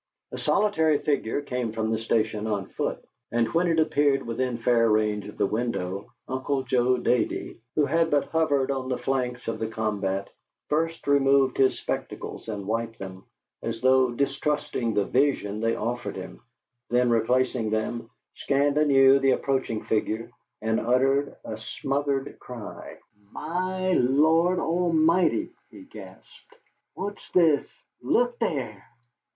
[0.31, 4.89] A solitary figure came from the station on foot, and when it appeared within fair
[4.89, 9.59] range of the window, Uncle Joe Davey, who had but hovered on the flanks of
[9.59, 10.27] the combat,
[10.69, 13.25] first removed his spectacles and wiped them,
[13.61, 16.41] as though distrusting the vision they offered him,
[16.89, 20.31] then, replacing them, scanned anew the approaching figure
[20.63, 22.97] and uttered a smothered cry.
[23.31, 26.55] "My Lord A'mighty!" he gasped.
[26.95, 27.69] "What's this?
[28.01, 28.83] Look there!"